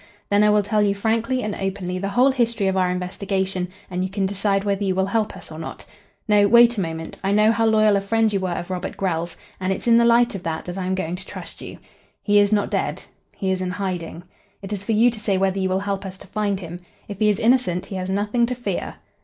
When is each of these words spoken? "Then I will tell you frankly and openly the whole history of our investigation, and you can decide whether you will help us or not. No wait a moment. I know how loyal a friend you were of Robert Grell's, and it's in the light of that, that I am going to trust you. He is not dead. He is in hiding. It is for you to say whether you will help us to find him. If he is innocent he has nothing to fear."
"Then 0.31 0.43
I 0.43 0.49
will 0.49 0.63
tell 0.63 0.81
you 0.81 0.95
frankly 0.95 1.43
and 1.43 1.53
openly 1.53 1.99
the 1.99 2.09
whole 2.09 2.31
history 2.31 2.65
of 2.65 2.75
our 2.75 2.89
investigation, 2.89 3.67
and 3.87 4.03
you 4.03 4.09
can 4.09 4.25
decide 4.25 4.63
whether 4.63 4.83
you 4.83 4.95
will 4.95 5.05
help 5.05 5.37
us 5.37 5.51
or 5.51 5.59
not. 5.59 5.85
No 6.27 6.47
wait 6.47 6.75
a 6.75 6.81
moment. 6.81 7.19
I 7.23 7.31
know 7.31 7.51
how 7.51 7.67
loyal 7.67 7.95
a 7.95 8.01
friend 8.01 8.33
you 8.33 8.39
were 8.39 8.49
of 8.53 8.71
Robert 8.71 8.97
Grell's, 8.97 9.37
and 9.59 9.71
it's 9.71 9.85
in 9.85 9.97
the 9.97 10.03
light 10.03 10.33
of 10.33 10.41
that, 10.41 10.65
that 10.65 10.75
I 10.75 10.87
am 10.87 10.95
going 10.95 11.17
to 11.17 11.27
trust 11.27 11.61
you. 11.61 11.77
He 12.23 12.39
is 12.39 12.51
not 12.51 12.71
dead. 12.71 13.03
He 13.35 13.51
is 13.51 13.61
in 13.61 13.69
hiding. 13.69 14.23
It 14.63 14.73
is 14.73 14.83
for 14.83 14.93
you 14.93 15.11
to 15.11 15.19
say 15.19 15.37
whether 15.37 15.59
you 15.59 15.69
will 15.69 15.81
help 15.81 16.03
us 16.03 16.17
to 16.17 16.27
find 16.27 16.61
him. 16.61 16.79
If 17.07 17.19
he 17.19 17.29
is 17.29 17.37
innocent 17.37 17.85
he 17.85 17.95
has 17.97 18.09
nothing 18.09 18.47
to 18.47 18.55
fear." 18.55 18.95